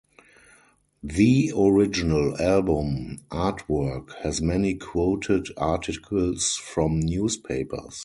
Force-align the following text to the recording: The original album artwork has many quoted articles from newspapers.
The 1.03 1.51
original 1.55 2.35
album 2.41 3.19
artwork 3.29 4.15
has 4.23 4.41
many 4.41 4.73
quoted 4.73 5.49
articles 5.57 6.55
from 6.55 6.99
newspapers. 7.01 7.99